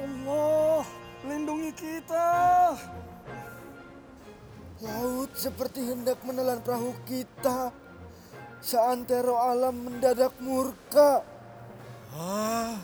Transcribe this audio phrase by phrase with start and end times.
[0.00, 0.82] Allah,
[1.28, 2.28] lindungi kita.
[4.80, 7.68] Laut seperti hendak menelan perahu kita.
[8.60, 11.20] Seantero alam mendadak murka.
[12.16, 12.76] Ah,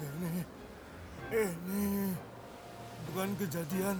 [0.00, 0.44] ini,
[1.32, 1.84] ini
[3.08, 3.96] bukan kejadian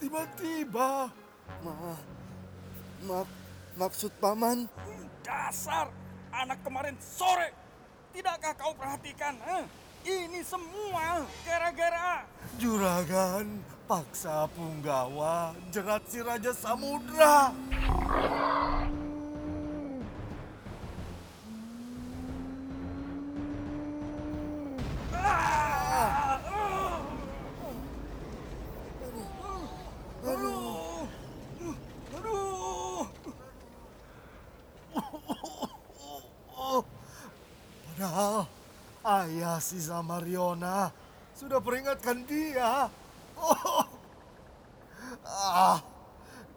[0.00, 1.12] tiba-tiba.
[1.64, 1.72] Ma,
[3.06, 3.28] mak,
[3.78, 4.66] maksud paman
[5.22, 5.88] Dasar
[6.32, 7.52] anak kemarin sore.
[8.12, 9.36] Tidakkah kau perhatikan?
[9.44, 9.64] eh?
[10.06, 12.22] Ini semua gara-gara
[12.62, 13.58] Juragan
[13.90, 17.50] paksa Punggawa jerat si Raja Samudra.
[37.96, 38.55] Padahal
[39.06, 40.90] ayah si Zamariona
[41.30, 42.90] sudah peringatkan dia.
[43.38, 43.84] Oh,
[45.22, 45.78] ah,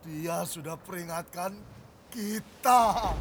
[0.01, 1.53] dia sudah peringatkan
[2.09, 3.13] kita.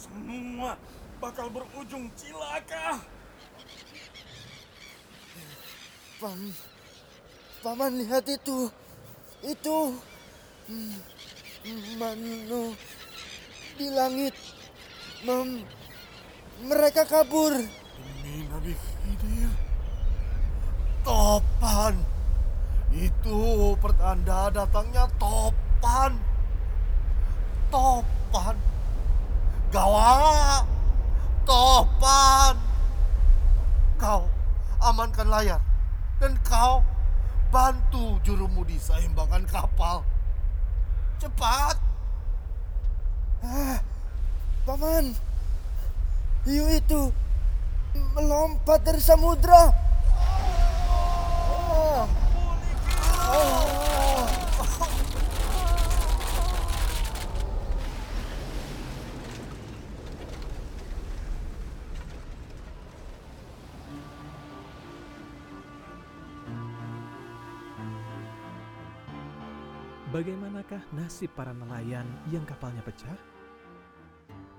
[0.00, 0.78] Semua
[1.20, 3.02] bakal berujung cilaka.
[6.22, 6.40] Pam,
[7.60, 8.70] paman lihat itu,
[9.42, 9.78] itu
[10.70, 10.94] hmm,
[11.98, 12.72] Manu
[13.74, 14.34] di langit.
[15.26, 15.66] Mem,
[16.62, 17.52] mereka kabur.
[17.54, 19.50] Demi Nabi Khidir.
[21.02, 21.94] Topan.
[22.94, 26.12] Itu pertanda datangnya Topan.
[27.68, 28.56] Topan.
[29.74, 30.64] Gawat.
[31.42, 32.54] Topan.
[33.98, 34.30] Kau
[34.78, 35.60] amankan layar.
[36.22, 36.80] Dan kau
[37.50, 40.06] bantu jurumudi seimbangkan kapal.
[41.18, 41.83] Cepat.
[43.44, 43.76] Ah,
[44.64, 45.12] paman,
[46.48, 47.12] hiu itu
[48.16, 49.68] melompat dari samudra.
[51.52, 52.08] Ah,
[53.28, 53.64] ah.
[70.14, 73.33] Bagaimanakah nasib para nelayan yang kapalnya pecah?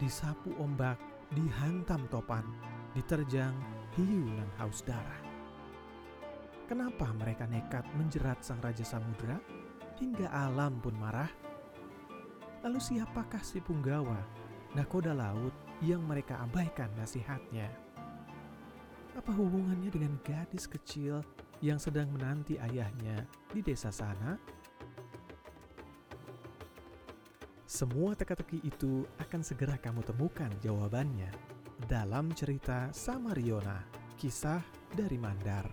[0.06, 1.02] Disapu ombak,
[1.34, 2.46] dihantam topan,
[2.94, 3.58] diterjang
[3.98, 5.18] hiu dan haus darah.
[6.70, 9.42] Kenapa mereka nekat menjerat sang Raja Samudra
[9.98, 11.34] hingga alam pun marah?
[12.62, 14.22] Lalu siapakah si punggawa,
[14.78, 17.66] nakoda laut yang mereka abaikan nasihatnya?
[19.18, 21.26] Apa hubungannya dengan gadis kecil
[21.66, 24.38] yang sedang menanti ayahnya di desa sana?
[27.76, 31.28] Semua teka-teki itu akan segera kamu temukan jawabannya
[31.92, 33.84] dalam cerita Samariona,
[34.16, 34.64] kisah
[34.96, 35.68] dari Mandar.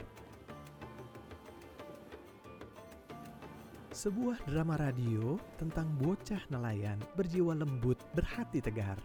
[3.95, 8.99] Sebuah drama radio tentang bocah nelayan berjiwa lembut berhati tegar.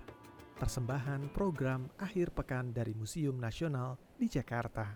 [0.58, 4.90] Persembahan program akhir pekan dari Museum Nasional di Jakarta.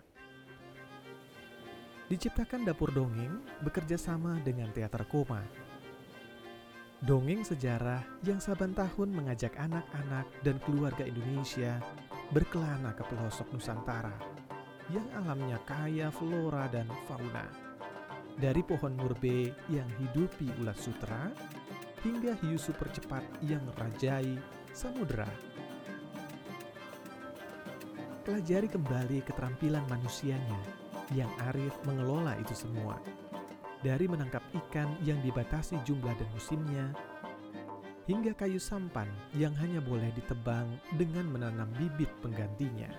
[2.09, 5.69] Diciptakan Dapur Dongeng bekerja sama dengan Teater Koma
[7.01, 11.81] Dongeng sejarah yang saban tahun mengajak anak-anak dan keluarga Indonesia
[12.29, 14.13] berkelana ke pelosok Nusantara
[14.93, 17.49] yang alamnya kaya flora dan fauna.
[18.37, 21.33] Dari pohon murbe yang hidupi ulat sutra
[22.05, 24.37] hingga hiu super cepat yang rajai
[24.69, 25.25] samudera.
[28.21, 30.61] Pelajari kembali keterampilan manusianya
[31.17, 33.01] yang arif mengelola itu semua
[33.81, 36.85] dari menangkap ikan yang dibatasi jumlah dan musimnya,
[38.05, 39.07] hingga kayu sampan
[39.37, 40.67] yang hanya boleh ditebang
[40.99, 42.89] dengan menanam bibit penggantinya.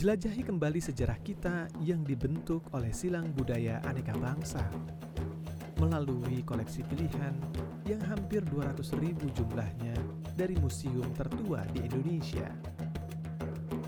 [0.00, 4.64] Jelajahi kembali sejarah kita yang dibentuk oleh silang budaya aneka bangsa
[5.80, 7.32] melalui koleksi pilihan
[7.88, 9.96] yang hampir 200 ribu jumlahnya
[10.36, 12.48] dari museum tertua di Indonesia.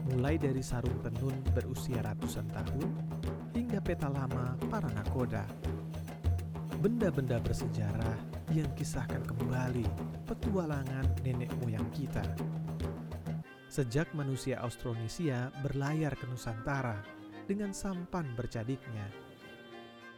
[0.08, 2.88] Mulai dari sarung tenun berusia ratusan tahun
[3.52, 5.44] hingga peta lama para nakoda.
[6.82, 8.18] Benda-benda bersejarah
[8.50, 9.86] yang kisahkan kembali
[10.26, 12.26] petualangan nenek moyang kita.
[13.70, 16.98] Sejak manusia Austronesia berlayar ke Nusantara
[17.46, 19.06] dengan sampan bercadiknya,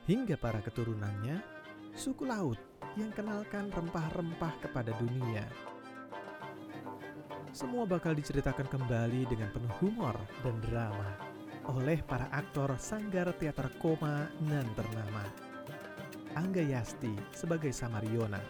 [0.08, 1.44] hingga para keturunannya,
[1.92, 2.56] suku laut
[2.96, 5.44] yang kenalkan rempah-rempah kepada dunia.
[7.52, 11.12] Semua bakal diceritakan kembali dengan penuh humor dan drama
[11.76, 15.52] oleh para aktor Sanggar Teater Koma nan ternama.
[16.34, 18.42] Angga Yasti sebagai Samariona,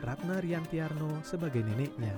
[0.00, 2.16] Ratna Riantiarno sebagai neneknya,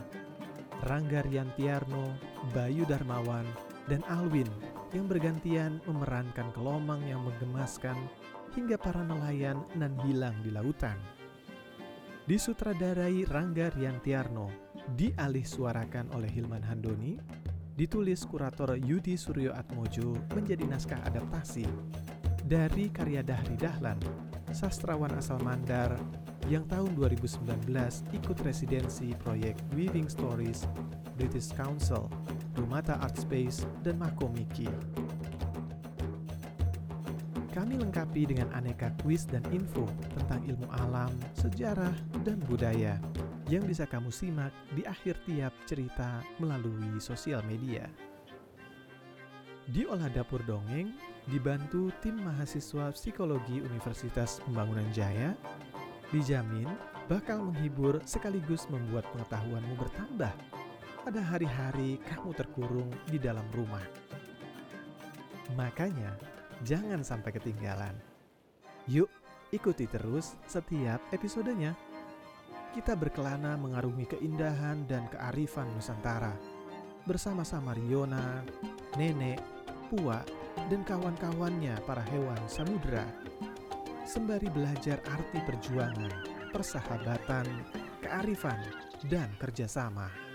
[0.86, 2.16] Rangga Riantiarno,
[2.54, 3.44] Bayu Darmawan,
[3.90, 4.48] dan Alwin
[4.94, 7.98] yang bergantian memerankan kelomang yang menggemaskan
[8.54, 10.96] hingga para nelayan nan hilang di lautan.
[12.24, 14.48] Disutradarai Rangga Riantiarno,
[14.94, 17.18] dialih suarakan oleh Hilman Handoni,
[17.74, 21.66] ditulis kurator Yudi Suryo Atmojo menjadi naskah adaptasi
[22.46, 23.98] dari karya Dahri Dahlan,
[24.50, 25.94] sastrawan asal Mandar
[26.50, 27.70] yang tahun 2019
[28.10, 30.66] ikut residensi proyek Weaving Stories,
[31.14, 32.10] British Council,
[32.58, 34.66] Rumata Art Space, dan Makomiki.
[37.50, 42.98] Kami lengkapi dengan aneka kuis dan info tentang ilmu alam, sejarah, dan budaya
[43.50, 47.90] yang bisa kamu simak di akhir tiap cerita melalui sosial media.
[49.70, 50.94] Diolah Dapur Dongeng
[51.28, 55.36] dibantu tim mahasiswa psikologi Universitas Pembangunan Jaya,
[56.08, 56.70] dijamin
[57.10, 60.32] bakal menghibur sekaligus membuat pengetahuanmu bertambah
[61.04, 63.84] pada hari-hari kamu terkurung di dalam rumah.
[65.58, 66.14] Makanya,
[66.62, 67.96] jangan sampai ketinggalan.
[68.86, 69.10] Yuk,
[69.50, 71.74] ikuti terus setiap episodenya.
[72.70, 76.30] Kita berkelana mengarungi keindahan dan kearifan Nusantara
[77.02, 78.46] bersama-sama Riona,
[78.94, 79.42] Nenek,
[79.90, 80.22] Pua,
[80.70, 83.02] dan kawan-kawannya para hewan samudera.
[84.06, 86.14] Sembari belajar arti perjuangan,
[86.54, 87.46] persahabatan,
[87.98, 88.62] kearifan,
[89.10, 90.29] dan kerjasama.